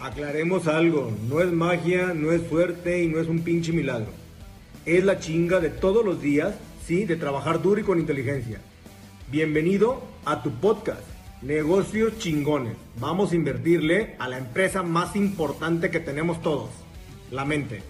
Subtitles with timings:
[0.00, 4.12] Aclaremos algo, no es magia, no es suerte y no es un pinche milagro.
[4.84, 8.60] Es la chinga de todos los días, sí, de trabajar duro y con inteligencia.
[9.30, 11.00] Bienvenido a tu podcast,
[11.40, 12.76] Negocios Chingones.
[13.00, 16.68] Vamos a invertirle a la empresa más importante que tenemos todos,
[17.30, 17.82] la mente.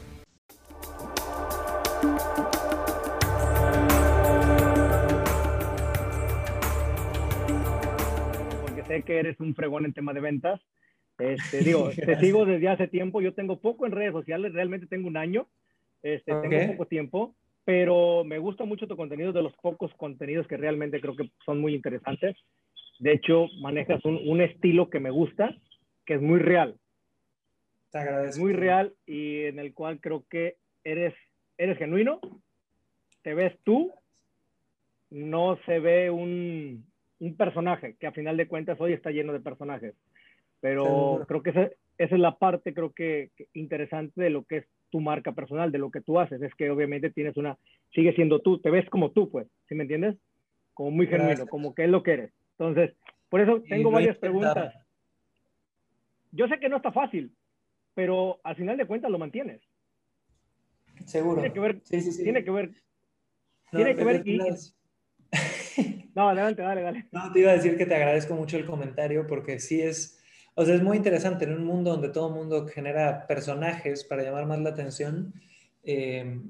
[8.63, 10.61] Porque sé que eres un fregón en tema de ventas
[11.19, 13.21] este, digo, te sigo desde hace tiempo.
[13.21, 15.47] Yo tengo poco en redes sociales, realmente tengo un año.
[16.03, 20.57] Este, Tengo poco tiempo, pero me gusta mucho tu contenido, de los pocos contenidos que
[20.57, 22.37] realmente creo que son muy interesantes.
[23.01, 25.57] De hecho, manejas un, un estilo que me gusta,
[26.05, 26.77] que es muy real.
[27.91, 28.41] Te agradezco.
[28.41, 31.15] Muy real y en el cual creo que eres,
[31.59, 32.21] eres genuino,
[33.23, 33.93] te ves tú,
[35.11, 36.87] no se ve un,
[37.19, 39.95] un personaje, que a final de cuentas hoy está lleno de personajes.
[40.67, 41.63] Pero creo que esa,
[41.97, 45.79] esa, es la parte, creo que, interesante de lo que es tu marca personal, de
[45.79, 46.43] lo que tú haces.
[46.43, 47.57] Es que obviamente tienes una,
[47.95, 50.17] sigue siendo tú, te ves como tú, pues, ¿sí me entiendes?
[50.75, 52.33] Como muy genuino, como que es lo que eres.
[52.59, 52.97] Entonces,
[53.29, 54.75] por eso tengo varias preguntas.
[56.33, 57.33] Yo sé que no está fácil,
[57.95, 59.63] pero al final de cuentas lo mantienes.
[61.05, 61.43] Seguro.
[61.43, 62.25] Tiene que ver, sí, sí, sí.
[62.25, 62.73] Tiene que ver,
[63.71, 64.25] tiene que ver.
[66.15, 67.07] no, adelante, dale, dale.
[67.13, 70.16] No, te iba a decir que te agradezco mucho el comentario porque sí es,
[70.57, 74.23] o sea, es muy interesante en un mundo donde todo el mundo genera personajes para
[74.23, 75.35] llamar más la atención.
[75.85, 76.41] Eh,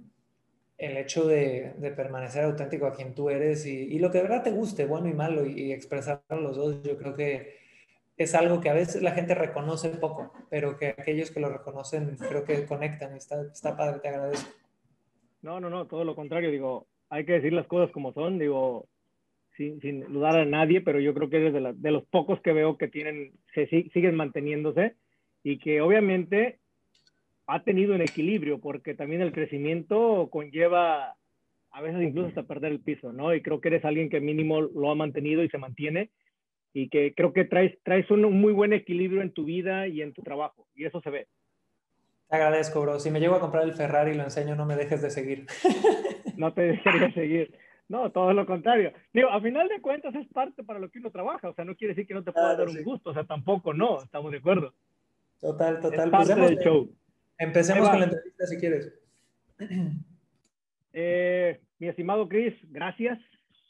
[0.79, 4.25] el hecho de, de, permanecer auténtico a quien tú eres y, y, lo que de
[4.25, 7.57] verdad te guste, bueno y malo, y, y expresar los dos, yo creo que
[8.17, 12.17] es algo que a veces la gente reconoce poco, pero que aquellos que lo reconocen
[12.17, 13.15] creo que conectan.
[13.15, 14.51] Está, está padre, te agradezco.
[15.43, 16.51] No, no, no, todo lo contrario.
[16.51, 18.39] Digo, hay que decir las cosas como son.
[18.39, 18.87] Digo,
[19.57, 22.41] sin, sin dudar a nadie, pero yo creo que eres de, la, de los pocos
[22.41, 24.95] que veo que tienen, se siguen manteniéndose
[25.43, 26.59] y que obviamente
[27.47, 31.15] ha tenido un equilibrio, porque también el crecimiento conlleva
[31.71, 33.35] a veces incluso hasta perder el piso, ¿no?
[33.35, 36.11] Y creo que eres alguien que mínimo lo ha mantenido y se mantiene
[36.73, 40.13] y que creo que traes, traes un muy buen equilibrio en tu vida y en
[40.13, 41.27] tu trabajo, y eso se ve.
[42.29, 42.99] Te agradezco, bro.
[42.99, 45.47] Si me llego a comprar el Ferrari y lo enseño, no me dejes de seguir.
[46.37, 47.55] no te dejes de seguir.
[47.89, 48.93] No, todo lo contrario.
[49.13, 51.77] Digo, a final de cuentas es parte para lo que uno trabaja, o sea, no
[51.77, 54.33] quiere decir que no te pueda claro, dar un gusto, o sea, tampoco no, estamos
[54.33, 54.75] de acuerdo.
[55.41, 56.07] Total, total.
[56.07, 56.91] Es parte del show.
[57.39, 58.93] Empecemos con la entrevista si quieres.
[60.99, 63.19] Eh, mi estimado Chris, gracias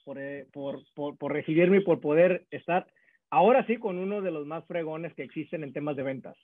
[0.04, 2.86] por, eh, por, por, por, recibirme y por poder estar
[3.30, 6.36] ahora sí con uno de los más fregones que existen en temas de ventas.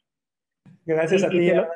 [0.85, 1.37] Gracias y, a ti.
[1.37, 1.69] Y te, lo,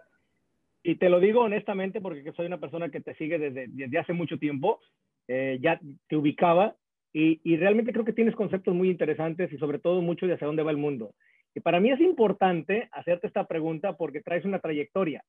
[0.83, 4.13] y te, lo, digo honestamente porque soy una persona que te sigue desde, desde hace
[4.13, 4.81] mucho tiempo
[5.29, 6.77] eh, ya te ubicaba
[7.13, 10.47] y, y, realmente creo que tienes conceptos muy interesantes y sobre todo mucho de hacia
[10.47, 11.15] dónde va el mundo.
[11.55, 15.25] Y para mí es importante hacerte esta pregunta porque traes una trayectoria.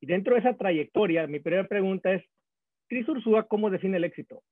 [0.00, 2.22] Y dentro de esa trayectoria, mi primera pregunta es,
[2.88, 4.42] Cris Ursúa, ¿cómo define el éxito?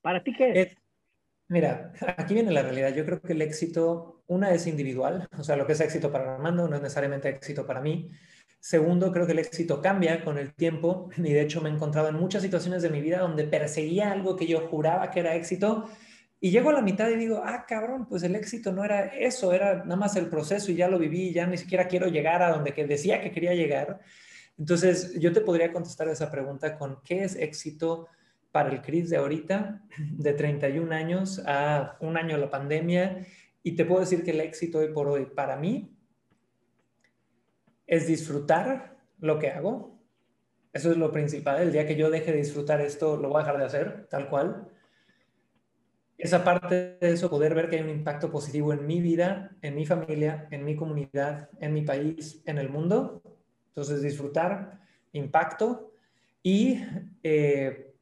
[0.00, 0.56] ¿Para ti qué es?
[0.56, 0.76] Eh,
[1.48, 2.94] mira, aquí viene la realidad.
[2.94, 6.36] Yo creo que el éxito, una es individual, o sea, lo que es éxito para
[6.36, 8.10] Armando no es necesariamente éxito para mí.
[8.64, 12.08] Segundo, creo que el éxito cambia con el tiempo y de hecho me he encontrado
[12.08, 15.84] en muchas situaciones de mi vida donde perseguía algo que yo juraba que era éxito
[16.40, 19.52] y llego a la mitad y digo, ah, cabrón, pues el éxito no era eso,
[19.52, 22.52] era nada más el proceso y ya lo viví, ya ni siquiera quiero llegar a
[22.52, 24.00] donde que decía que quería llegar.
[24.56, 28.08] Entonces, yo te podría contestar esa pregunta con qué es éxito
[28.50, 33.26] para el Cris de ahorita, de 31 años a un año de la pandemia,
[33.62, 35.93] y te puedo decir que el éxito hoy por hoy para mí
[37.86, 39.98] es disfrutar lo que hago.
[40.72, 41.62] Eso es lo principal.
[41.62, 44.28] El día que yo deje de disfrutar esto, lo voy a dejar de hacer, tal
[44.28, 44.68] cual.
[46.18, 49.74] Esa parte de eso, poder ver que hay un impacto positivo en mi vida, en
[49.74, 53.22] mi familia, en mi comunidad, en mi país, en el mundo.
[53.68, 54.80] Entonces, disfrutar,
[55.12, 55.92] impacto
[56.42, 56.82] y
[57.22, 57.93] eh,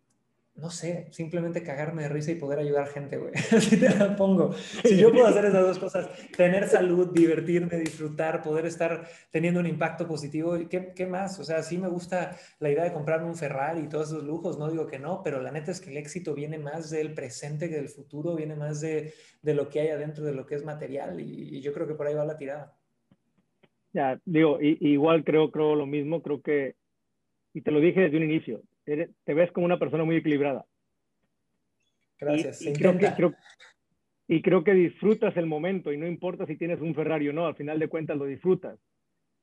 [0.55, 3.33] no sé, simplemente cagarme de risa y poder ayudar gente, güey.
[3.57, 4.53] Así te la pongo.
[4.53, 9.67] Si yo puedo hacer esas dos cosas, tener salud, divertirme, disfrutar, poder estar teniendo un
[9.67, 11.39] impacto positivo, ¿qué, ¿qué, más?
[11.41, 14.59] O sea, sí me gusta la idea de comprarme un Ferrari y todos esos lujos,
[14.59, 17.71] no digo que no, pero la neta es que el éxito viene más del presente
[17.71, 20.65] que del futuro, viene más de, de lo que hay adentro de lo que es
[20.65, 22.77] material y, yo creo que por ahí va la tirada.
[23.93, 26.75] Ya, digo, igual creo, creo lo mismo, creo que,
[27.53, 30.67] y te lo dije desde un inicio, eres, te ves como una persona muy equilibrada.
[32.19, 32.63] Gracias.
[32.63, 33.35] Y, y creo, que, creo,
[34.29, 37.47] y creo que disfrutas el momento y no importa si tienes un Ferrari o no,
[37.47, 38.79] al final de cuentas lo disfrutas.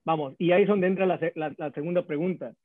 [0.06, 2.56] Vamos, y ahí es donde entra la, la, la segunda pregunta,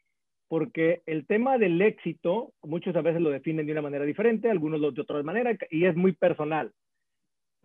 [0.48, 4.80] porque el tema del éxito, muchos a veces lo definen de una manera diferente, algunos
[4.80, 6.72] de otra manera, y es muy personal.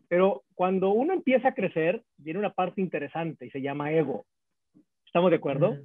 [0.08, 4.26] Pero cuando uno empieza a crecer, viene una parte interesante y se llama ego.
[5.06, 5.78] ¿Estamos de acuerdo?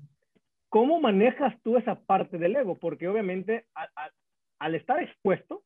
[0.74, 2.76] ¿Cómo manejas tú esa parte del ego?
[2.76, 3.66] Porque obviamente
[4.58, 5.62] al estar expuesto,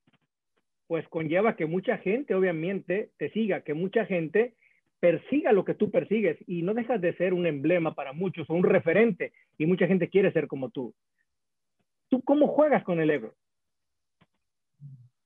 [0.86, 4.54] pues conlleva que mucha gente obviamente te siga, que mucha gente
[5.00, 8.52] persiga lo que tú persigues y no dejas de ser un emblema para muchos o
[8.52, 10.94] un referente y mucha gente quiere ser como tú.
[12.10, 13.32] ¿Tú cómo juegas con el ego?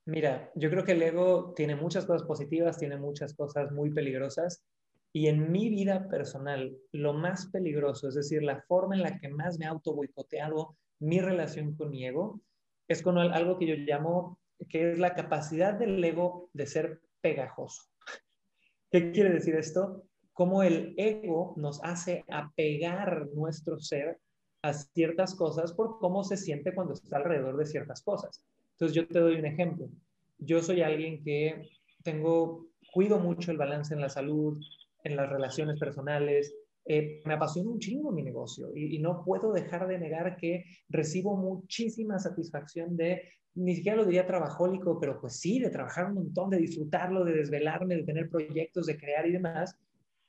[0.05, 4.63] Mira, yo creo que el ego tiene muchas cosas positivas, tiene muchas cosas muy peligrosas.
[5.15, 9.29] Y en mi vida personal, lo más peligroso, es decir, la forma en la que
[9.29, 12.41] más me auto boicoteado mi relación con mi ego,
[12.87, 14.39] es con algo que yo llamo,
[14.69, 17.83] que es la capacidad del ego de ser pegajoso.
[18.91, 20.03] ¿Qué quiere decir esto?
[20.33, 24.19] Cómo el ego nos hace apegar nuestro ser
[24.63, 28.43] a ciertas cosas por cómo se siente cuando está alrededor de ciertas cosas.
[28.71, 29.89] Entonces yo te doy un ejemplo.
[30.39, 31.69] Yo soy alguien que
[32.01, 34.57] tengo, cuido mucho el balance en la salud,
[35.03, 36.55] en las relaciones personales.
[36.85, 41.37] Eh, me apasiona un chingo mi negocio y, no puedo dejar de negar que recibo
[41.37, 43.21] muchísima satisfacción de,
[43.55, 47.33] ni siquiera lo diría trabajólico, pero pues sí, de trabajar un montón, de disfrutarlo, de
[47.33, 49.77] desvelarme, de tener proyectos, de crear y demás.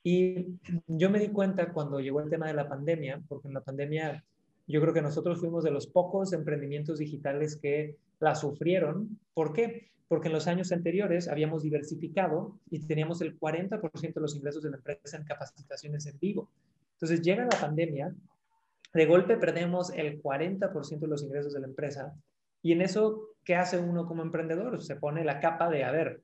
[0.04, 3.62] Y yo me di cuenta cuando llegó el tema de la pandemia, porque en la
[3.62, 4.24] pandemia
[4.66, 9.18] yo creo que nosotros fuimos de los pocos emprendimientos digitales que la sufrieron.
[9.32, 9.90] ¿Por qué?
[10.08, 14.70] Porque en los años anteriores habíamos diversificado y teníamos el 40% de los ingresos de
[14.70, 16.50] la empresa en capacitaciones en vivo.
[16.94, 18.14] Entonces llega la pandemia,
[18.92, 22.14] de golpe perdemos el 40% de los ingresos de la empresa
[22.62, 24.80] y en eso, ¿qué hace uno como emprendedor?
[24.82, 26.22] Se pone la capa de, a ver,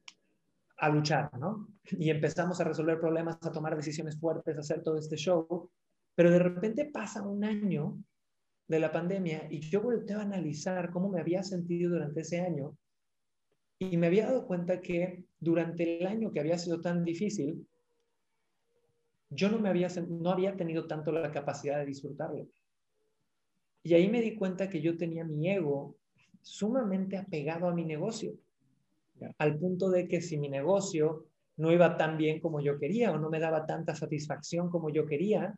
[0.79, 1.69] a luchar, ¿no?
[1.91, 5.71] Y empezamos a resolver problemas, a tomar decisiones fuertes, a hacer todo este show,
[6.15, 7.99] pero de repente pasa un año
[8.69, 12.77] de la pandemia y yo volteo a analizar cómo me había sentido durante ese año
[13.83, 17.67] y me había dado cuenta que durante el año que había sido tan difícil,
[19.31, 22.47] yo no, me había, no había tenido tanto la capacidad de disfrutarlo.
[23.83, 25.97] Y ahí me di cuenta que yo tenía mi ego
[26.43, 28.35] sumamente apegado a mi negocio,
[29.39, 31.25] al punto de que si mi negocio
[31.57, 35.07] no iba tan bien como yo quería o no me daba tanta satisfacción como yo
[35.07, 35.55] quería,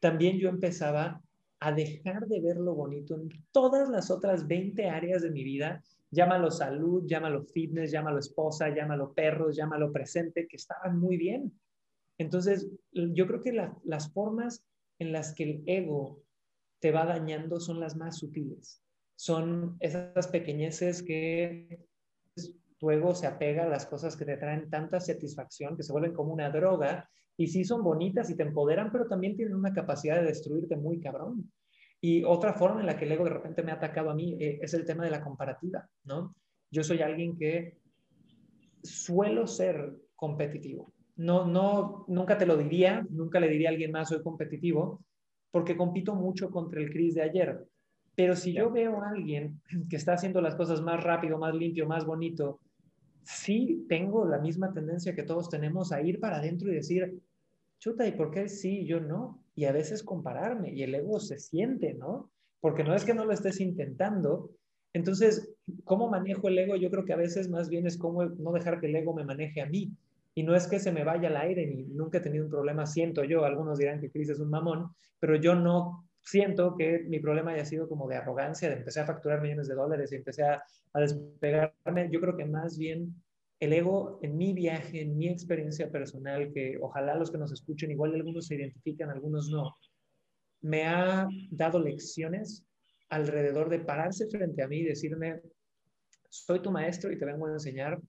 [0.00, 1.20] también yo empezaba
[1.60, 5.82] a dejar de ver lo bonito en todas las otras 20 áreas de mi vida.
[6.10, 11.52] Llámalo salud, llámalo fitness, llámalo esposa, llámalo perros, llámalo presente, que estaban muy bien.
[12.18, 13.52] Entonces, yo creo que
[13.84, 14.64] las formas
[14.98, 16.22] en las que el ego
[16.80, 18.82] te va dañando son las más sutiles.
[19.16, 21.86] Son esas pequeñeces que
[22.78, 26.14] tu ego se apega a las cosas que te traen tanta satisfacción, que se vuelven
[26.14, 27.08] como una droga
[27.40, 31.00] y sí son bonitas y te empoderan, pero también tienen una capacidad de destruirte muy
[31.00, 31.50] cabrón.
[31.98, 34.36] Y otra forma en la que el ego de repente me ha atacado a mí
[34.38, 36.34] eh, es el tema de la comparativa, ¿no?
[36.70, 37.78] Yo soy alguien que
[38.82, 40.92] suelo ser competitivo.
[41.16, 45.02] No, no, nunca te lo diría, nunca le diría a alguien más soy competitivo,
[45.50, 47.66] porque compito mucho contra el Chris de ayer.
[48.14, 51.86] Pero si yo veo a alguien que está haciendo las cosas más rápido, más limpio,
[51.86, 52.60] más bonito,
[53.22, 57.18] sí tengo la misma tendencia que todos tenemos a ir para adentro y decir,
[57.80, 59.42] chuta, ¿y por qué sí y yo no?
[59.56, 62.30] Y a veces compararme y el ego se siente, ¿no?
[62.60, 64.50] Porque no es que no lo estés intentando.
[64.92, 65.52] Entonces,
[65.84, 66.76] ¿cómo manejo el ego?
[66.76, 69.24] Yo creo que a veces más bien es cómo no dejar que el ego me
[69.24, 69.92] maneje a mí.
[70.34, 72.86] Y no es que se me vaya al aire, ni nunca he tenido un problema,
[72.86, 77.18] siento yo, algunos dirán que Chris es un mamón, pero yo no siento que mi
[77.18, 80.44] problema haya sido como de arrogancia, de empecé a facturar millones de dólares y empecé
[80.44, 80.62] a,
[80.92, 82.08] a despegarme.
[82.12, 83.14] Yo creo que más bien
[83.60, 87.90] el ego en mi viaje, en mi experiencia personal, que ojalá los que nos escuchen,
[87.90, 89.76] igual algunos se identifican, algunos no,
[90.62, 92.66] me ha dado lecciones
[93.10, 95.42] alrededor de pararse frente a mí y decirme,
[96.30, 98.00] soy tu maestro y te vengo a enseñar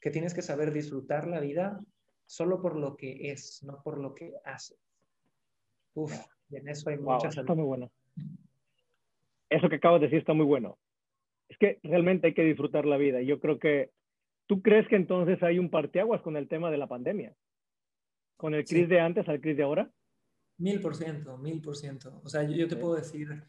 [0.00, 1.78] que tienes que saber disfrutar la vida
[2.26, 4.74] solo por lo que es, no por lo que hace.
[5.94, 6.12] Uf,
[6.50, 7.36] y en eso hay muchas...
[7.36, 7.92] Está muy bueno.
[9.48, 10.78] Eso que acabas de decir está muy bueno.
[11.48, 13.22] Es que realmente hay que disfrutar la vida.
[13.22, 13.92] Yo creo que
[14.46, 17.34] ¿Tú crees que entonces hay un parteaguas con el tema de la pandemia?
[18.36, 19.90] ¿Con el CRIS de antes al CRIS de ahora?
[20.58, 22.20] Mil por ciento, mil por ciento.
[22.24, 23.44] O sea, yo, te puedo decir,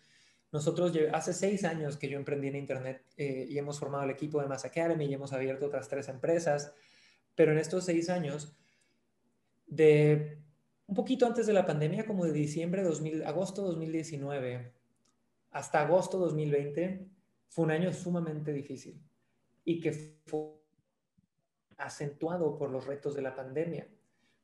[0.51, 4.41] nosotros hace seis años que yo emprendí en Internet eh, y hemos formado el equipo
[4.41, 6.73] de Mass Academy y hemos abierto otras tres empresas,
[7.35, 8.57] pero en estos seis años,
[9.67, 10.39] de
[10.87, 14.73] un poquito antes de la pandemia, como de diciembre, 2000, agosto 2019
[15.51, 17.07] hasta agosto 2020,
[17.49, 19.01] fue un año sumamente difícil
[19.63, 19.91] y que
[20.25, 20.56] fue
[21.77, 23.87] acentuado por los retos de la pandemia.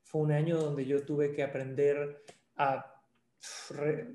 [0.04, 2.24] Fue un año donde yo tuve que aprender
[2.56, 2.94] a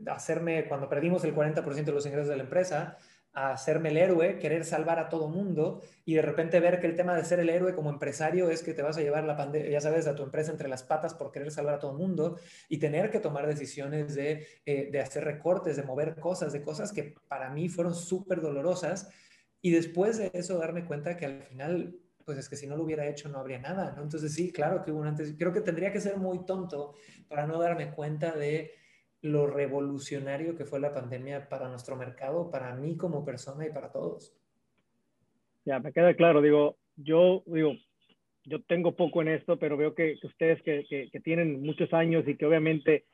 [0.06, 2.96] hacerme, cuando perdimos el 40% de los ingresos de la empresa,
[3.32, 6.96] a hacerme el héroe, querer salvar a todo mundo y de repente ver que el
[6.96, 9.70] tema de ser el héroe como empresario es que te vas a llevar la pandemia,
[9.70, 12.78] ya sabes, a tu empresa entre las patas por querer salvar a todo mundo y
[12.78, 17.14] tener que tomar decisiones de, eh, de hacer recortes, de mover cosas, de cosas que
[17.28, 19.08] para mí fueron súper dolorosas
[19.60, 21.96] y después de eso darme cuenta que al final
[22.28, 24.02] pues es que si no lo hubiera hecho no habría nada, ¿no?
[24.02, 26.92] Entonces sí, claro que hubo un antes, creo que tendría que ser muy tonto
[27.26, 28.72] para no darme cuenta de
[29.22, 33.90] lo revolucionario que fue la pandemia para nuestro mercado, para mí como persona y para
[33.90, 34.36] todos.
[35.64, 37.72] Ya, me queda claro, digo, yo digo,
[38.44, 42.36] yo tengo poco en esto, pero veo que, ustedes que, que, tienen muchos años y
[42.36, 43.06] que obviamente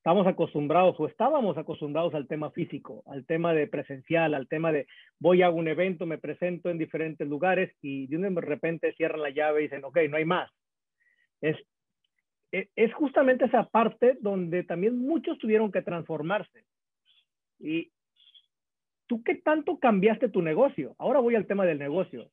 [0.00, 4.86] estamos acostumbrados o estábamos acostumbrados al tema físico, al tema de presencial, al tema de
[5.18, 9.60] voy a un evento, me presento en diferentes lugares y de repente cierran la llave
[9.60, 10.50] y dicen, ok, no hay más.
[11.42, 11.58] Es
[12.50, 16.64] e, es justamente esa parte donde también muchos tuvieron que transformarse.
[17.58, 17.92] Y
[19.06, 20.94] tú qué tanto cambiaste tu negocio?
[20.96, 22.30] Ahora voy al tema del negocio.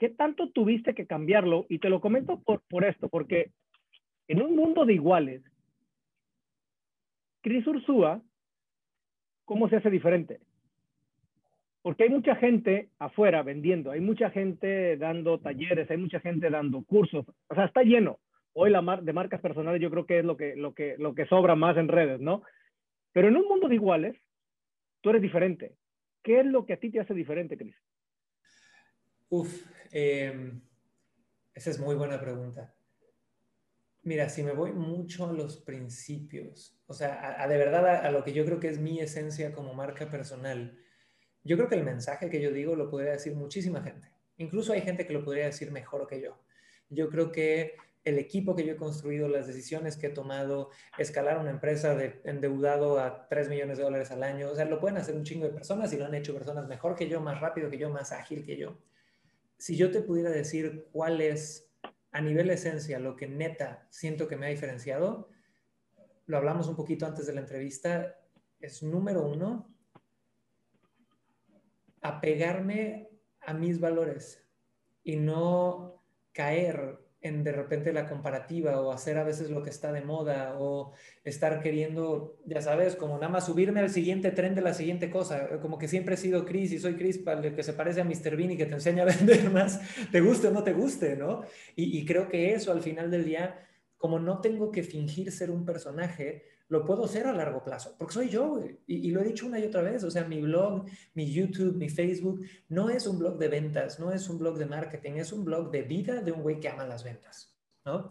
[0.00, 1.64] ¿Qué tanto tuviste que cambiarlo?
[1.68, 3.52] Y te lo comento por, por esto, porque
[4.26, 5.44] en un mundo de iguales,
[7.44, 8.22] Cris Ursúa,
[9.44, 10.40] ¿cómo se hace diferente?
[11.82, 16.82] Porque hay mucha gente afuera vendiendo, hay mucha gente dando talleres, hay mucha gente dando
[16.84, 18.18] cursos, o sea, está lleno
[18.54, 21.14] hoy la mar de marcas personales yo creo que es lo que, lo, que, lo
[21.14, 22.42] que sobra más en redes, ¿no?
[23.12, 24.16] Pero en un mundo de iguales,
[25.02, 25.76] tú eres diferente.
[26.22, 27.76] ¿Qué es lo que a ti te hace diferente, Cris?
[29.28, 30.62] Uf, em,
[31.52, 32.73] esa es muy buena pregunta.
[34.04, 38.22] Mira, si me voy mucho a los principios, o sea, a, de verdad a, lo
[38.22, 40.78] que yo creo que es mi esencia como marca personal,
[41.42, 44.10] yo creo que el mensaje que yo digo lo podría decir muchísima gente.
[44.36, 46.38] Incluso hay gente que lo podría decir mejor que yo.
[46.90, 50.68] Yo creo que el equipo que yo he construido, las decisiones que he tomado,
[50.98, 54.80] escalar una empresa de endeudado a 3 millones de dólares al año, o sea, lo
[54.80, 57.40] pueden hacer un chingo de personas y lo han hecho personas mejor que yo, más
[57.40, 58.76] rápido que yo, más ágil que yo.
[59.56, 61.73] Si yo te pudiera decir cuál es
[62.14, 65.28] a nivel esencia lo que neta siento que me ha diferenciado,
[66.26, 68.20] lo hablamos un poquito antes de la entrevista,
[68.60, 69.74] es número uno,
[72.02, 74.46] apegarme a mis valores
[75.02, 80.02] y no caer de repente la comparativa o hacer a veces lo que está de
[80.02, 80.92] moda o
[81.24, 85.48] estar queriendo, ya sabes, como nada más subirme al siguiente tren de la siguiente cosa,
[85.60, 88.04] como que siempre he sido Chris y soy Chris para el que se parece a
[88.04, 88.36] Mr.
[88.36, 89.80] Bean y que te enseña a vender más,
[90.12, 91.42] te guste o no te guste, ¿no?
[91.74, 93.58] Y creo que eso al final del día,
[93.96, 98.14] como no tengo que fingir ser un personaje, lo puedo hacer a largo plazo, porque
[98.14, 101.30] soy yo, Y, lo he dicho una y otra vez, o sea, mi blog, mi
[101.30, 105.12] YouTube, mi Facebook, no es un blog de ventas, no es un blog de marketing,
[105.12, 107.54] es un blog de vida de un güey que ama las ventas,
[107.84, 108.08] ¿no?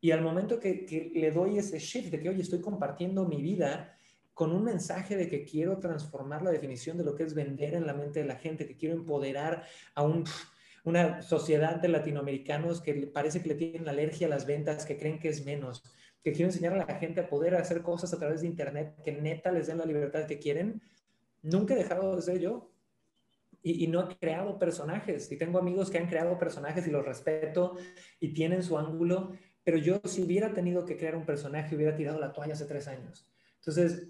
[0.00, 3.40] Y al momento que, que le doy ese shift de que, oye, estoy compartiendo mi
[3.40, 3.96] vida
[4.34, 7.86] con un mensaje de que quiero transformar la definición de lo que es vender en
[7.86, 10.24] la mente de la gente, que quiero empoderar a un
[10.84, 15.18] una sociedad de latinoamericanos que parece que le tienen alergia a las ventas, que creen
[15.18, 15.82] que es menos,
[16.24, 19.12] que quiero enseñar a la gente a poder hacer cosas a través de Internet que
[19.12, 20.80] neta les den la libertad que quieren,
[21.42, 22.70] nunca he dejado de ser yo.
[23.66, 25.32] Y, no he creado personajes.
[25.32, 27.76] Y tengo amigos que han creado personajes y los respeto
[28.20, 29.32] y tienen su ángulo.
[29.62, 32.88] Pero yo si hubiera tenido que crear un personaje, hubiera tirado la toalla hace tres
[32.88, 33.26] años.
[33.60, 34.08] Entonces,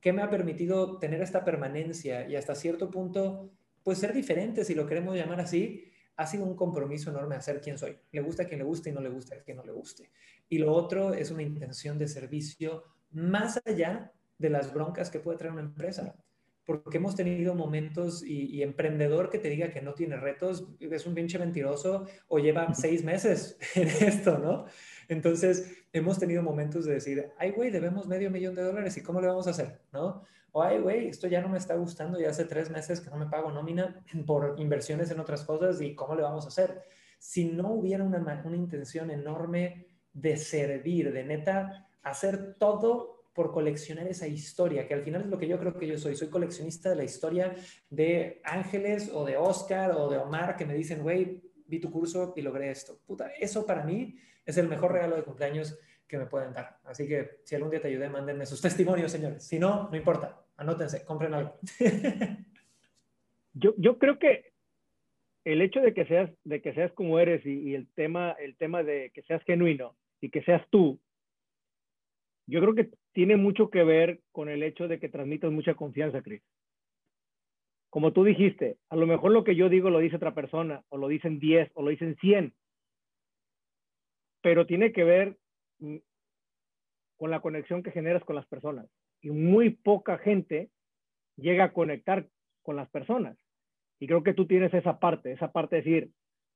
[0.00, 3.50] ¿qué me ha permitido tener esta permanencia y hasta cierto punto,
[3.82, 5.90] pues ser diferente, si lo queremos llamar así?
[6.16, 7.98] Ha sido un compromiso enorme hacer quien soy.
[8.12, 10.10] Le gusta a quien le guste y no le gusta a quien no le guste.
[10.48, 15.38] Y lo otro es una intención de servicio más allá de las broncas que puede
[15.38, 16.16] traer una empresa.
[16.64, 21.14] Porque hemos tenido momentos y, emprendedor que te diga que no tiene retos es un
[21.14, 24.64] pinche mentiroso o lleva seis meses en esto, ¿no?
[25.08, 29.20] Entonces, hemos tenido momentos de decir, ay, güey, debemos medio millón de dólares y cómo
[29.20, 30.24] le vamos a hacer, ¿no?
[30.62, 33.26] Ay, güey, esto ya no me está gustando, ya hace tres meses que no me
[33.26, 36.82] pago nómina por inversiones en otras cosas y cómo le vamos a hacer.
[37.18, 44.06] Si no hubiera una, una intención enorme de servir, de neta, hacer todo por coleccionar
[44.06, 46.16] esa historia, que al final es lo que yo creo que yo soy.
[46.16, 47.54] Soy coleccionista de la historia
[47.90, 52.32] de Ángeles o de Oscar o de Omar que me dicen, güey, vi tu curso
[52.34, 52.98] y logré esto.
[53.06, 56.78] Puta, eso para mí es el mejor regalo de cumpleaños que me pueden dar.
[56.84, 59.44] Así que si algún día te ayudé, mándenme sus testimonios, señores.
[59.44, 60.45] Si no, no importa.
[60.56, 61.58] Anótense, compren algo.
[63.54, 64.52] yo, yo creo que
[65.46, 68.82] el hecho de que seas, de que seas como eres y, el, tema, el tema
[68.82, 70.98] de que seas genuino, y que seas tú,
[72.46, 76.22] yo creo que tiene mucho que ver con el hecho de que transmitas mucha confianza,
[76.22, 76.42] Chris.
[77.90, 80.96] Como tú dijiste, a lo mejor lo que yo digo lo dice otra persona, o
[80.96, 82.52] lo dicen 10, o lo dicen 100,
[84.42, 85.36] pero tiene que ver
[85.78, 85.96] mm,
[87.16, 88.86] con la conexión que generas con las personas.
[89.26, 90.70] Y muy poca gente
[91.36, 92.28] llega a conectar
[92.62, 93.36] con las personas.
[93.98, 96.10] Y creo que tú tienes esa parte, esa parte de decir,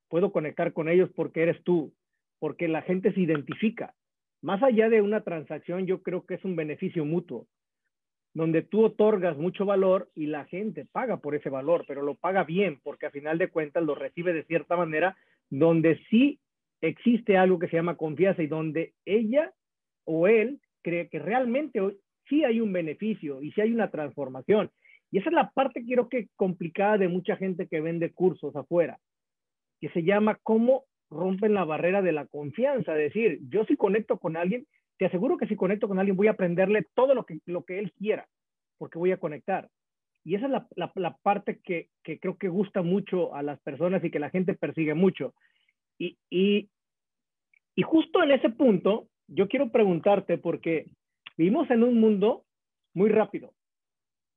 [0.07, 1.93] puedo conectar con ellos porque eres tú,
[2.39, 3.93] porque la gente se identifica.
[4.41, 7.45] Más allá de una transacción, yo creo que es un beneficio mutuo,
[8.33, 12.45] donde tú otorgas mucho valor y la gente paga por ese valor, pero lo paga
[12.45, 15.17] bien, porque a final de cuentas lo recibe de cierta manera,
[15.49, 16.39] donde sí
[16.79, 19.51] existe algo que se llama confianza y donde ella
[20.05, 21.81] o él cree que realmente
[22.31, 24.71] sí hay un beneficio y sí hay una transformación.
[25.11, 28.97] Y esa es la parte creo que complicada de mucha gente que vende cursos afuera,
[29.81, 32.93] que se llama cómo rompen la barrera de la confianza.
[32.93, 34.65] Es decir, yo si conecto con alguien,
[34.97, 37.79] te aseguro que si conecto con alguien voy a aprenderle todo lo que, lo que
[37.79, 38.27] él quiera,
[38.77, 39.67] porque voy a conectar.
[40.23, 44.03] Y esa es la, la, parte que, que, creo que gusta mucho a las personas
[44.03, 45.33] y que la gente persigue mucho.
[45.97, 46.69] Y, y,
[47.75, 50.85] y justo en ese punto, yo quiero preguntarte, porque
[51.37, 52.43] vivimos en un mundo
[52.93, 53.53] muy rápido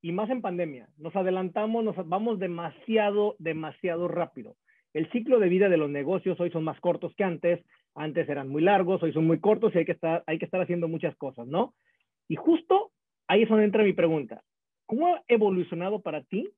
[0.04, 0.88] y más en pandemia.
[0.98, 4.56] Nos adelantamos, nos vamos demasiado, demasiado rápido.
[4.92, 7.64] El ciclo de vida de los negocios hoy son más cortos que antes.
[7.94, 10.60] Antes eran muy largos, hoy son muy cortos y hay que estar, hay que estar
[10.60, 11.74] haciendo muchas cosas, ¿no?
[12.28, 12.92] Y justo
[13.28, 14.42] ahí es donde entra mi pregunta.
[14.86, 16.50] ¿Cómo ha evolucionado para ti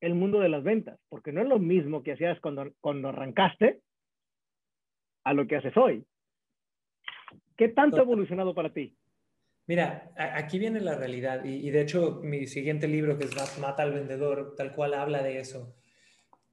[0.00, 1.00] el mundo de las ventas?
[1.08, 3.80] Porque no es lo mismo que hacías cuando, cuando arrancaste
[5.24, 6.04] a lo que haces hoy.
[7.56, 8.94] ¿Qué tanto ha evolucionado para ti?
[9.68, 13.92] Mira, aquí viene la realidad y, de hecho mi siguiente libro que es Mata al
[13.92, 15.76] Vendedor, tal cual habla de eso.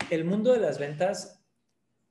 [0.09, 1.44] El mundo de las ventas,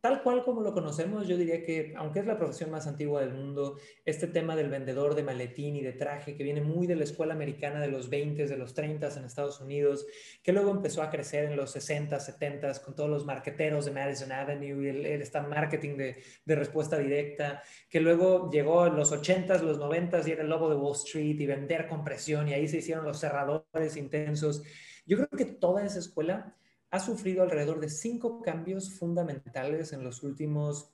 [0.04, 3.32] tal cual como lo conocemos, yo diría que, aunque es la profesión más antigua del
[3.32, 7.04] mundo, este tema del vendedor de maletín y de traje, que viene muy de la
[7.04, 10.04] escuela americana de los 20, de los 30 en Estados Unidos,
[10.42, 14.30] que luego empezó a crecer en los 60, 70 con todos los marqueteros de Madison
[14.30, 19.78] Avenue el, el marketing de, de, respuesta directa, que luego llegó en los 80, los
[19.78, 22.76] 90 y era el lobo de Wall Street y vender con presión y ahí se
[22.76, 24.64] hicieron los cerradores intensos.
[25.06, 26.54] Yo creo que toda esa escuela
[26.94, 30.92] ha sufrido alrededor de cinco cambios fundamentales en los últimos,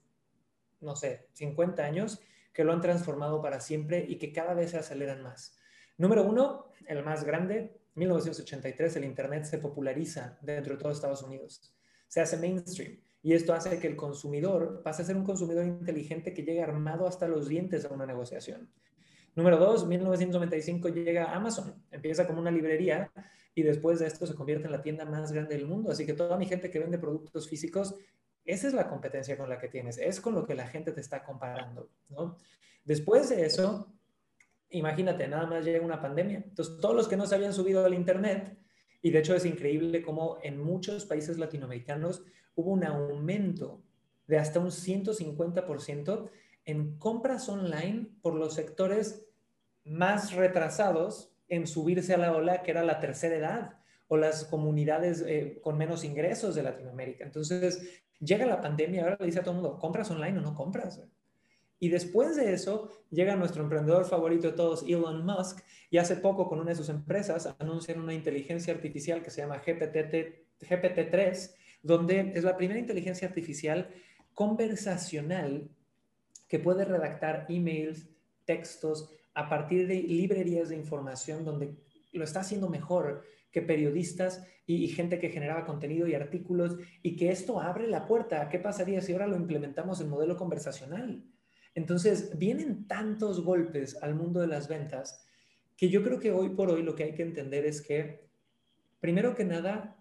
[0.80, 2.22] no sé, 50 años
[2.54, 5.58] que lo han transformado para siempre y que cada vez se aceleran más.
[5.98, 11.74] Número uno, el más grande, 1983, el Internet se populariza dentro de todo Estados Unidos.
[12.08, 12.98] Se hace mainstream.
[13.22, 17.06] Y esto hace que el consumidor pase a ser un consumidor inteligente que llegue armado
[17.06, 18.72] hasta los dientes a una negociación.
[19.34, 21.84] Número dos, 1995 llega Amazon.
[21.90, 23.12] Empieza como una librería
[23.54, 25.90] y después de esto se convierte en la tienda más grande del mundo.
[25.90, 27.94] Así que toda mi gente que vende productos físicos,
[28.44, 31.00] esa es la competencia con la que tienes, es con lo que la gente te
[31.00, 32.36] está comparando, ¿no?
[32.84, 33.92] Después de eso,
[34.70, 36.38] imagínate, nada más llega una pandemia.
[36.38, 38.56] Entonces, todos los que no se habían subido al Internet,
[39.02, 42.22] y de hecho es increíble cómo en muchos países latinoamericanos
[42.54, 43.82] hubo un aumento
[44.26, 46.30] de hasta un 150%
[46.64, 49.26] en compras online por los sectores
[49.84, 53.74] más retrasados en subirse a la ola que era la tercera edad
[54.08, 57.24] o las comunidades eh, con menos ingresos de Latinoamérica.
[57.24, 60.54] Entonces, llega la pandemia, ahora le dice a todo el mundo, ¿compras online o no
[60.54, 61.00] compras?
[61.78, 65.60] Y después de eso, llega nuestro emprendedor favorito de todos, Elon Musk,
[65.90, 69.62] y hace poco con una de sus empresas anuncian una inteligencia artificial que se llama
[69.64, 73.88] GPT, GPT-3, donde es la primera inteligencia artificial
[74.34, 75.70] conversacional
[76.48, 78.08] que puede redactar emails,
[78.44, 79.08] textos,
[79.40, 81.74] a partir de librerías de información donde
[82.12, 87.30] lo está haciendo mejor que periodistas y, gente que generaba contenido y artículos y que
[87.30, 88.48] esto abre la puerta.
[88.50, 91.24] ¿Qué pasaría si ahora lo implementamos en modelo conversacional?
[91.74, 95.24] Entonces, vienen tantos golpes al mundo de las ventas
[95.76, 98.28] que yo creo que hoy por hoy lo que hay que entender es que,
[99.00, 99.96] primero que nada,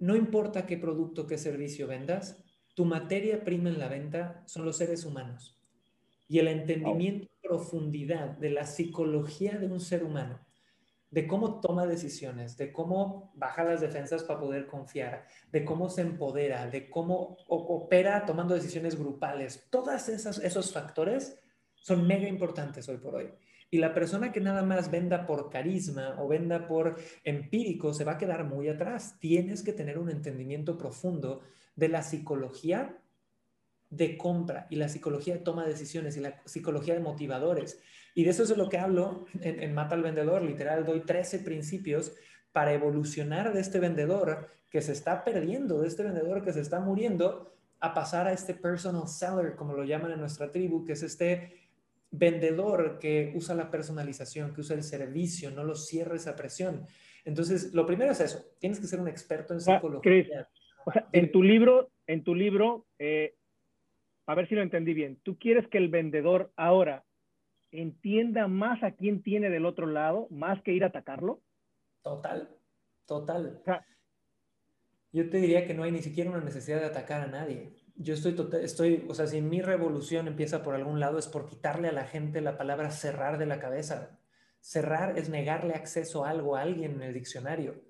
[0.00, 2.42] no importa qué producto, qué servicio vendas,
[2.74, 5.55] tu materia prima en la venta son los seres humanos
[6.28, 10.40] y el entendimiento profundidad de la psicología de un ser humano,
[11.10, 16.02] de cómo toma decisiones, de cómo baja las defensas para poder confiar, de cómo se
[16.02, 19.66] empodera, de cómo opera tomando decisiones grupales.
[19.70, 21.38] Todos esos factores
[21.76, 23.30] son mega importantes hoy por hoy.
[23.70, 28.12] Y la persona que nada más venda por carisma o venda por empírico se va
[28.12, 29.18] a quedar muy atrás.
[29.18, 31.42] Tienes que tener un entendimiento profundo
[31.74, 32.96] de la psicología
[33.90, 37.80] de compra y la psicología de toma de decisiones y la psicología de motivadores.
[38.14, 40.42] Y de eso es de lo que hablo en, Mata al Vendedor.
[40.42, 42.14] Literal, doy 13 principios
[42.52, 46.80] para evolucionar de este vendedor que se está perdiendo, de este vendedor que se está
[46.80, 51.02] muriendo, a pasar a este personal seller, como lo llaman en nuestra tribu, que es
[51.02, 51.68] este
[52.10, 56.86] vendedor que usa la personalización, que usa el servicio, no lo cierra esa presión.
[57.24, 60.48] Entonces, lo primero es eso, tienes que ser un experto en psicología.
[61.12, 63.34] en tu libro, en tu libro eh,
[64.26, 65.18] a ver si lo entendí bien.
[65.22, 67.04] ¿Tú quieres que el vendedor ahora
[67.70, 71.42] entienda más a quién tiene del otro lado, más que ir a atacarlo?
[72.02, 72.48] Total,
[73.06, 73.62] total.
[75.12, 77.72] Yo te diría que no hay ni siquiera una necesidad de atacar a nadie.
[77.94, 81.46] Yo estoy, total, estoy, o sea, si mi revolución empieza por algún lado es por
[81.46, 84.18] quitarle a la gente la palabra cerrar de la cabeza.
[84.60, 87.80] Cerrar es negarle acceso a algo a alguien en el diccionario.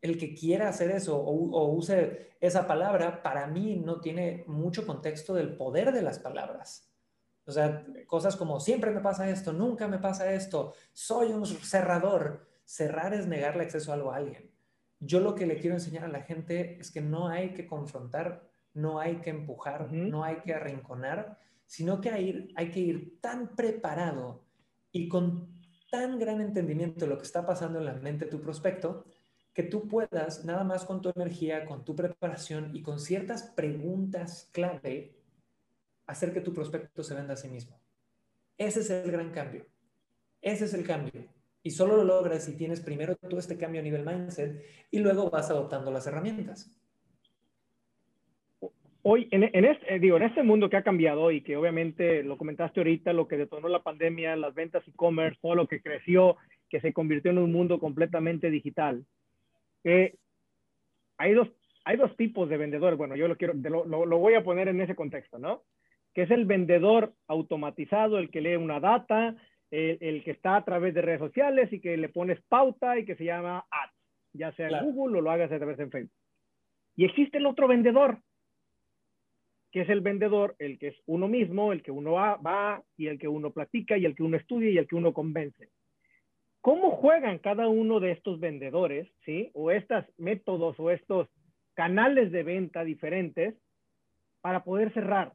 [0.00, 4.86] El que quiera hacer eso o, o use esa palabra, para mí no tiene mucho
[4.86, 6.88] contexto del poder de las palabras.
[7.48, 12.46] O sea, cosas como siempre me pasa esto, nunca me pasa esto, soy un cerrador.
[12.64, 14.50] Cerrar es negarle acceso a algo a alguien.
[15.00, 18.46] Yo lo que le quiero enseñar a la gente es que no hay que confrontar,
[18.74, 23.56] no hay que empujar, no hay que arrinconar, sino que hay, hay que ir tan
[23.56, 24.44] preparado
[24.92, 25.48] y con
[25.90, 29.06] tan gran entendimiento de lo que está pasando en la mente de tu prospecto,
[29.58, 34.48] que tú puedas, nada más con tu energía, con tu preparación y con ciertas preguntas
[34.52, 35.16] clave,
[36.06, 37.76] hacer que tu prospecto se venda a sí mismo.
[38.56, 39.66] Ese es el gran cambio.
[40.40, 41.26] Ese es el cambio.
[41.60, 45.28] Y solo lo logras si tienes primero todo este cambio a nivel mindset y luego
[45.28, 46.70] vas adoptando las herramientas.
[49.02, 52.38] Hoy, en, este, eh, digo, en este mundo que ha cambiado y que obviamente lo
[52.38, 56.36] comentaste ahorita, lo que detonó la pandemia, las ventas e-commerce, todo lo que creció,
[56.68, 59.04] que se convirtió en un mundo completamente digital,
[61.18, 61.48] hay, dos,
[61.84, 62.98] hay dos tipos de vendedores.
[62.98, 65.64] Bueno, yo lo, quiero, lo, lo voy a poner en ese contexto, ¿no?
[66.18, 69.36] que es el vendedor automatizado, el que lee una data,
[69.70, 73.14] el, que está a través de redes sociales y que le pones pauta y que
[73.14, 73.94] se llama ads,
[74.32, 76.16] ya sea en Google o lo hagas a través de Facebook.
[76.96, 78.18] Y existe el otro vendedor,
[79.70, 83.06] que es el vendedor, el que es uno mismo, el que uno va, va y
[83.06, 85.68] el que uno platica y el que uno estudia y el que uno convence.
[86.60, 89.50] ¿Cómo juegan cada uno de estos vendedores, sí?
[89.54, 91.28] O estos métodos o estos
[91.74, 93.54] canales de venta diferentes
[94.40, 95.32] para poder cerrar?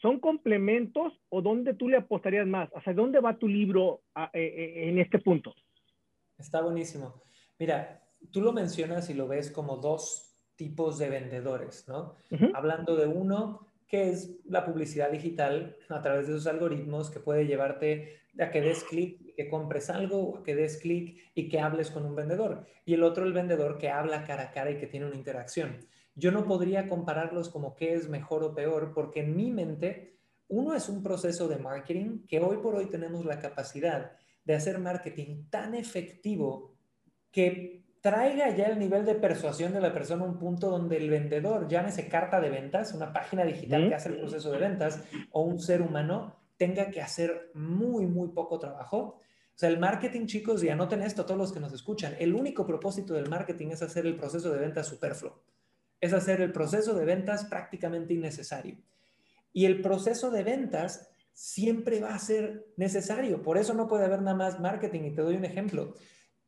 [0.00, 2.68] ¿Son complementos o dónde tú le apostarías más?
[2.74, 5.54] ¿Hacia dónde va tu libro eh, eh, en este punto?
[6.36, 7.22] Está buenísimo.
[7.58, 12.16] Mira, tú lo mencionas y lo ves como dos tipos de vendedores, ¿no?
[12.52, 17.46] Hablando de uno que es la publicidad digital a través de sus algoritmos que puede
[17.46, 21.92] llevarte a que des clic, que compres algo, a que des clic y que hables
[21.92, 22.66] con un vendedor.
[22.84, 25.86] Y el otro, el vendedor que habla cara a cara y que tiene una interacción
[26.14, 30.74] yo no podría compararlos como qué es mejor o peor, porque en mi mente, uno
[30.74, 34.12] es un proceso de marketing que hoy por hoy tenemos la capacidad
[34.44, 36.74] de hacer marketing tan efectivo
[37.30, 41.08] que traiga ya el nivel de persuasión de la persona a un punto donde el
[41.08, 45.42] vendedor, llámese carta de ventas, una página digital que hace el proceso de ventas, o
[45.42, 48.98] un ser humano, tenga que hacer muy, muy poco trabajo.
[48.98, 52.66] O sea, el marketing, chicos, y anoten esto todos los que nos escuchan, el único
[52.66, 55.40] propósito del marketing es hacer el proceso de ventas superfluo
[56.02, 58.76] es hacer el proceso de ventas prácticamente innecesario.
[59.52, 63.40] Y el proceso de ventas siempre va a ser necesario.
[63.40, 65.02] Por eso no puede haber nada más marketing.
[65.04, 65.94] Y te doy un ejemplo.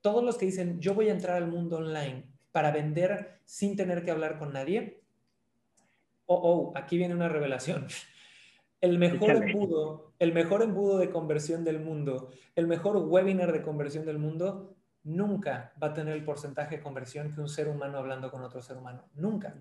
[0.04, 4.04] Todos los que dicen, yo voy a entrar al mundo online para vender sin tener
[4.04, 5.02] que hablar con nadie.
[6.26, 7.86] Oh, oh, aquí viene una revelación.
[8.82, 14.04] El mejor embudo, el mejor embudo de conversión del mundo, el mejor webinar de conversión
[14.04, 18.30] del mundo nunca va a tener el porcentaje de conversión que un ser humano hablando
[18.30, 19.08] con otro ser humano.
[19.14, 19.56] Nunca.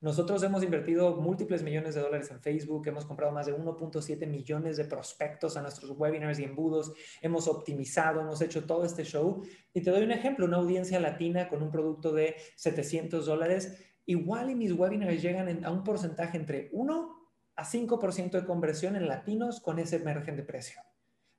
[0.00, 4.76] Nosotros hemos invertido múltiples millones de dólares en Facebook, hemos comprado más de 1.7 millones
[4.76, 9.42] de prospectos a nuestros webinars y embudos, hemos optimizado, hemos hecho todo este show.
[9.74, 14.50] Y te doy un ejemplo, una audiencia latina con un producto de 700 dólares, igual
[14.50, 17.18] y mis webinars llegan a un porcentaje entre 1
[17.56, 20.80] a 5% de conversión en latinos con ese margen de precio.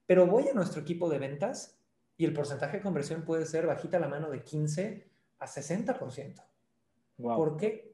[0.06, 1.80] Pero voy a nuestro equipo de ventas
[2.18, 6.44] y el porcentaje de conversión puede ser bajita la mano de 15 a 60%.
[7.22, 7.89] ¿Por qué?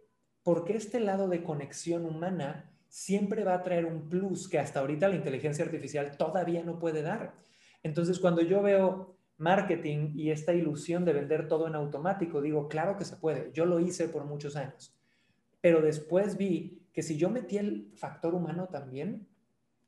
[0.46, 5.08] Porque este lado de conexión humana siempre va a traer un plus que hasta ahorita
[5.08, 7.34] la inteligencia artificial todavía no puede dar.
[7.82, 12.96] Entonces, cuando yo veo marketing y esta ilusión de vender todo en automático, digo, claro
[12.96, 13.52] que se puede.
[13.54, 14.96] Yo lo hice por muchos años.
[15.62, 19.28] Pero después vi que si yo metí el factor humano también,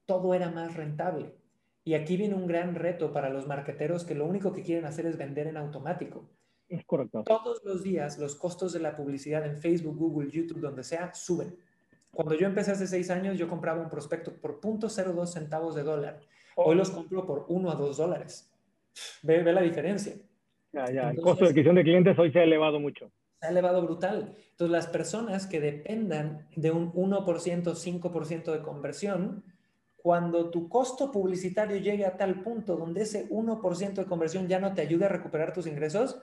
[0.08, 1.36] todo era más rentable.
[1.84, 5.06] Y aquí viene un gran reto para los marqueteros que lo único que quieren hacer
[5.06, 6.28] es vender en automático.
[6.70, 7.24] Es correcto.
[7.24, 11.56] Todos los días los costos de la publicidad en Facebook, Google, YouTube, donde sea, suben.
[12.12, 16.20] Cuando yo empecé hace seis años, yo compraba un prospecto por 0.02 centavos de dólar.
[16.56, 18.52] Hoy los compro por 1 a 2 dólares.
[19.22, 20.16] Ve, ve la diferencia.
[20.74, 21.10] Ya, ya.
[21.12, 23.12] el costo de adquisición de clientes hoy se ha elevado mucho.
[23.40, 24.34] Se ha elevado brutal.
[24.52, 29.44] Entonces, las personas que dependan de un 1%, 5% de conversión,
[29.96, 34.74] cuando tu costo publicitario llegue a tal punto donde ese 1% de conversión ya no
[34.74, 36.20] te ayude a recuperar tus ingresos,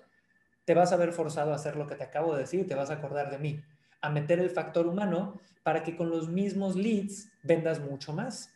[0.65, 2.91] te vas a ver forzado a hacer lo que te acabo de decir, te vas
[2.91, 3.63] a acordar de mí,
[4.01, 8.55] a meter el factor humano para que con los mismos leads vendas mucho más.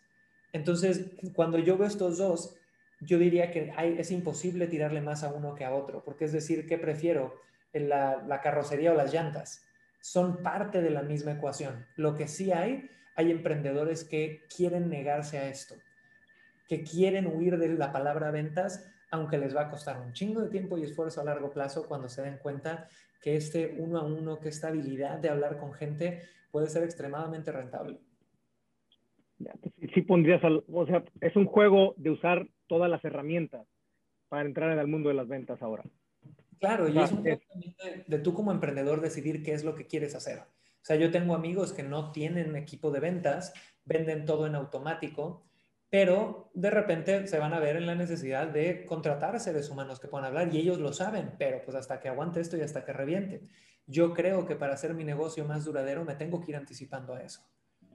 [0.52, 2.56] Entonces, cuando yo veo estos dos,
[3.00, 6.66] yo diría que es imposible tirarle más a uno que a otro, porque es decir,
[6.66, 7.34] ¿qué prefiero?
[7.72, 9.64] la, la carrocería o las llantas.
[10.00, 11.86] Son parte de la misma ecuación.
[11.96, 15.74] Lo que sí hay, hay emprendedores que quieren negarse a esto,
[16.68, 20.50] que quieren huir de la palabra ventas, aunque les va a costar un chingo de
[20.50, 22.88] tiempo y esfuerzo a largo plazo cuando se den cuenta
[23.20, 27.52] que este uno a uno, que esta habilidad de hablar con gente puede ser extremadamente
[27.52, 27.98] rentable.
[29.94, 33.66] Sí pondrías, o sea, es un juego de usar todas las herramientas
[34.28, 35.84] para entrar en el mundo de las ventas ahora.
[36.58, 37.40] Claro, y es un de,
[38.06, 40.40] de, tú como emprendedor decidir qué es lo que quieres hacer.
[40.40, 43.52] O sea, yo tengo amigos que no tienen equipo de ventas,
[43.84, 45.44] venden todo en automático,
[45.90, 50.08] pero de repente se van a ver en la necesidad de contratar seres humanos que
[50.08, 52.92] puedan hablar y ellos lo saben, pero pues hasta que aguante esto y hasta que
[52.92, 53.42] reviente.
[53.86, 57.22] Yo creo que para hacer mi negocio más duradero me tengo que ir anticipando a
[57.22, 57.40] eso.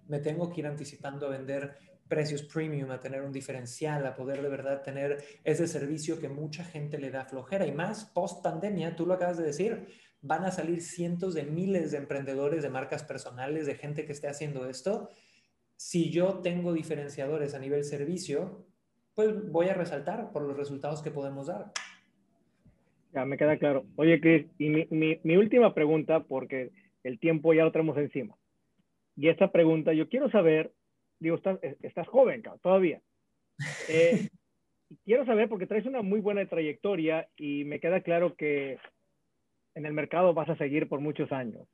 [0.08, 1.78] Me tengo que ir anticipando a vender
[2.08, 6.64] precios premium, a tener un diferencial, a poder de verdad tener ese servicio que mucha
[6.64, 7.66] gente le da flojera.
[7.66, 9.88] Y más post pandemia, tú lo acabas de decir,
[10.22, 14.28] van a salir cientos de miles de emprendedores, de marcas personales, de gente que esté
[14.28, 15.10] haciendo esto.
[15.76, 18.66] Si yo tengo diferenciadores a nivel servicio,
[19.16, 21.72] pues voy a resaltar por los resultados que podemos dar.
[23.14, 23.86] Ya, me queda claro.
[23.96, 26.72] Oye, Chris, y mi, mi última pregunta, porque
[27.04, 28.36] el tiempo ya lo tenemos encima.
[29.16, 30.74] Y esta pregunta, yo quiero saber
[31.24, 33.02] digo, estás, estás joven todavía.
[33.90, 34.28] Eh,
[35.06, 38.78] quiero saber, porque traes una muy buena trayectoria y me queda claro que
[39.74, 41.68] en el mercado vas a seguir por muchos años.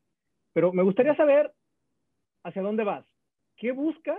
[0.53, 1.51] Pero me gustaría saber
[2.43, 3.05] hacia dónde vas.
[3.59, 4.17] ¿Qué busca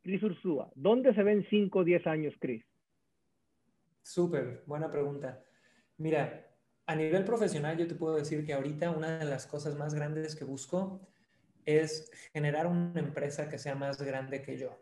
[0.00, 0.70] Cris Ursúa?
[0.76, 2.64] ¿Dónde se ven 5 o 10 años, Cris?
[4.00, 5.42] Súper, buena pregunta.
[5.96, 6.46] Mira,
[6.86, 10.36] a nivel profesional yo te puedo decir que ahorita una de las cosas más grandes
[10.36, 11.00] que busco
[11.66, 14.78] es generar una empresa que sea más grande que yo.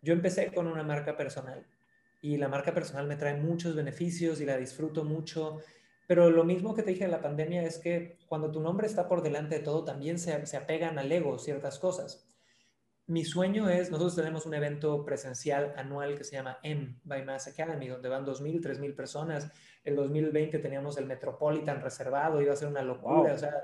[0.00, 1.66] Yo empecé con una marca personal
[2.22, 5.60] y la marca personal me trae muchos beneficios y la disfruto mucho,
[6.06, 9.06] pero lo mismo que te dije en la pandemia es que cuando tu nombre está
[9.06, 12.28] por delante de todo, también se, se apegan al ego ciertas cosas.
[13.08, 17.48] Mi sueño es, nosotros tenemos un evento presencial anual que se llama M by Mass
[17.48, 19.50] Academy, donde van 2.000, 3.000 personas.
[19.82, 23.32] El 2020 teníamos el Metropolitan reservado, iba a ser una locura.
[23.32, 23.54] O sea,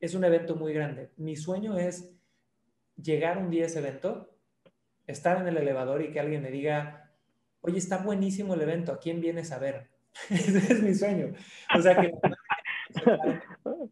[0.00, 1.12] es un evento muy grande.
[1.16, 2.18] Mi sueño es
[3.00, 4.34] llegar un día a ese evento,
[5.06, 7.12] estar en el elevador y que alguien me diga,
[7.60, 9.90] oye, está buenísimo el evento, ¿a quién vienes a ver?
[10.28, 11.32] Ese es mi sueño.
[11.76, 12.12] O sea, que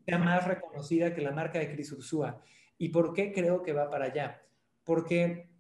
[0.05, 2.43] sea más reconocida que la marca de Cris Ursúa.
[2.77, 4.43] ¿Y por qué creo que va para allá?
[4.85, 5.51] Porque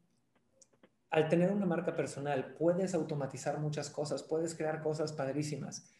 [1.10, 5.90] al tener una marca personal puedes automatizar muchas cosas, puedes crear cosas padrísimas,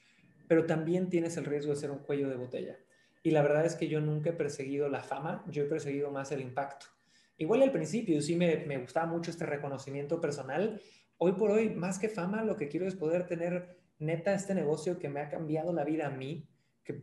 [0.48, 2.78] pero también tienes el riesgo de ser un cuello de botella.
[3.22, 6.33] Y la verdad es que yo nunca he perseguido la fama, yo he perseguido más
[6.33, 6.87] el impacto.
[7.37, 10.80] Igual al principio sí me, gustaba mucho este reconocimiento personal.
[11.16, 14.98] Hoy por hoy, más que fama, lo que quiero es poder tener neta este negocio
[14.98, 16.49] que me ha cambiado la vida a mí,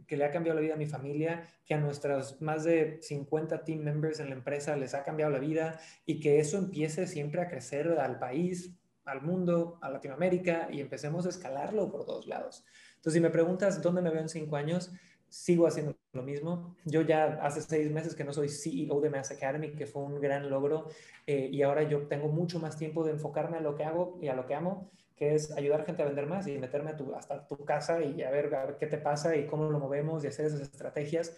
[0.05, 3.63] que, le ha cambiado la vida a mi familia, que a nuestros más de 50
[3.63, 7.41] team members en la empresa les ha cambiado la vida y que eso empiece siempre
[7.41, 12.65] a crecer al país, al mundo, a Latinoamérica y empecemos a escalarlo por todos lados.
[12.95, 14.91] Entonces, si me preguntas dónde me veo en cinco años,
[15.29, 16.75] sigo haciendo lo mismo.
[16.85, 20.19] Yo ya hace seis meses que no soy CEO de Mass Academy, que fue un
[20.19, 20.87] gran logro,
[21.25, 24.27] eh, y ahora yo tengo mucho más tiempo de enfocarme a lo que hago y
[24.27, 27.13] a lo que amo, que es ayudar gente a vender más y meterme a tu,
[27.15, 30.23] hasta tu casa y a ver, a ver qué te pasa y cómo lo movemos
[30.23, 31.35] y hacer esas estrategias.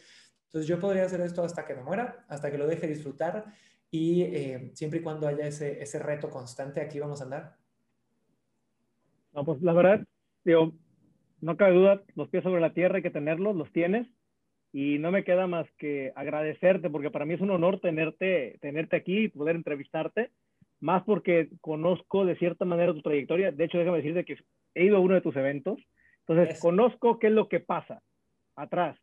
[0.48, 3.46] Entonces yo podría hacer esto hasta que me muera, hasta que lo deje disfrutar
[3.90, 7.56] y eh, siempre y cuando haya ese, ese reto constante, aquí vamos a andar.
[9.34, 10.06] No, pues la verdad,
[10.44, 10.74] digo,
[11.42, 14.08] no cabe duda, los pies sobre la tierra hay que tenerlos, los tienes.
[14.72, 18.98] Y no me queda más que agradecerte, porque para mí es un honor tenerte, tenerte
[18.98, 20.30] aquí y poder entrevistarte,
[20.80, 23.52] más porque conozco de cierta manera tu trayectoria.
[23.52, 24.38] De hecho, déjame decirte que
[24.76, 25.80] he ido a uno de tus eventos,
[26.28, 28.02] entonces conozco qué es lo que pasa
[28.56, 28.98] atrás.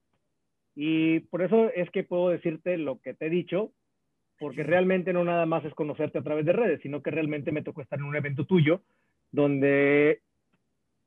[0.74, 3.72] Y por eso es que puedo decirte lo que te he dicho,
[4.38, 7.62] porque realmente no nada más es conocerte a través de redes, sino que realmente me
[7.62, 8.82] tocó estar en un evento tuyo
[9.32, 10.20] donde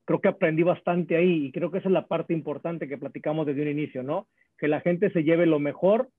[0.06, 3.46] creo que aprendí bastante ahí y creo que esa es la parte importante que platicamos
[3.46, 4.28] desde un inicio, ¿no?
[4.58, 6.10] Que la gente se lleve lo mejor,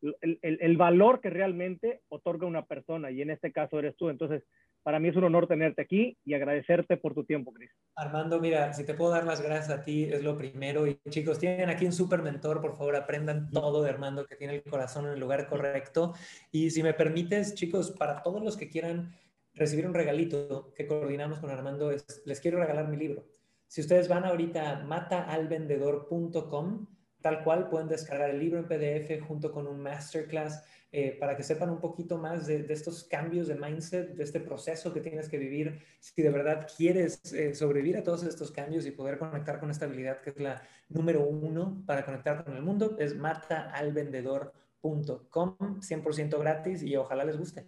[0.00, 4.10] el, el, el, valor que realmente otorga una persona y en este caso eres tú.
[4.10, 4.44] Entonces,
[4.82, 7.70] para mí es un honor tenerte aquí y agradecerte por tu tiempo, Cris.
[7.96, 10.86] Armando, mira, si te puedo dar las gracias a ti, es lo primero.
[10.86, 14.54] Y chicos, tienen aquí un super mentor, por favor, aprendan todo de Armando, que tiene
[14.54, 16.14] el corazón en el lugar correcto.
[16.50, 19.12] Y si me permites, chicos, para todos los que quieran
[19.54, 23.26] recibir un regalito que coordinamos con Armando es, les quiero regalar mi libro.
[23.66, 26.86] Si ustedes van ahorita a mataalvendedor.com,
[27.20, 31.42] tal cual pueden descargar el libro en PDF junto con un masterclass eh, para que
[31.42, 35.36] sepan un poquito más de, estos cambios de mindset, de este proceso que tienes que
[35.36, 39.70] vivir, si de verdad quieres eh, sobrevivir a todos estos cambios y poder conectar con
[39.70, 46.38] esta habilidad que es la número uno para conectar con el mundo, es mataalvendedor.com, 100%
[46.38, 47.66] gratis y ojalá les guste.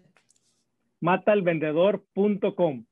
[1.00, 2.86] mataalvendedor.com.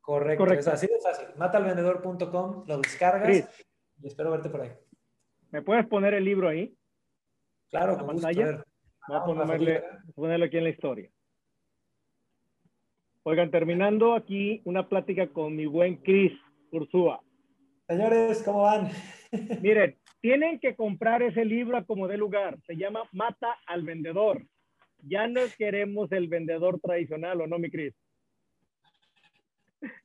[0.00, 1.26] Correcto, Correcto, es así de fácil.
[1.36, 3.48] mataalvendedor.com, lo descargas
[4.00, 4.70] y espero verte por ahí.
[5.56, 6.76] ¿Me puedes poner el libro ahí?
[7.70, 8.62] Claro, con pantalla.
[9.08, 9.82] Voy a ponerle,
[10.14, 11.10] ponerlo aquí en la historia.
[13.22, 16.38] Oigan, terminando aquí una plática con mi buen Chris
[16.70, 17.22] Ursúa.
[17.88, 18.90] Señores, ¿cómo van?
[19.62, 22.58] Miren, tienen que comprar ese libro a como de lugar.
[22.66, 24.46] Se llama Mata al Vendedor.
[24.98, 27.94] Ya no queremos el vendedor tradicional, ¿o no, mi Chris?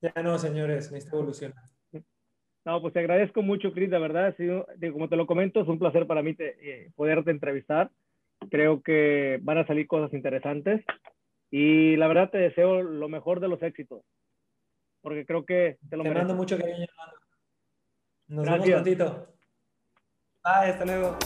[0.01, 1.70] Ya no, señores, necesito evolucionar.
[2.65, 4.35] No, pues te agradezco mucho, Chris, de verdad.
[4.91, 7.89] como te lo comento, es un placer para mí eh, poderte entrevistar.
[8.49, 10.83] Creo que van a salir cosas interesantes
[11.49, 14.03] y la verdad te deseo lo mejor de los éxitos,
[15.01, 16.87] porque creo que te lo Te mando mucho cariño,
[18.27, 19.27] Nos vemos prontito.
[20.43, 21.17] Bye, hasta luego.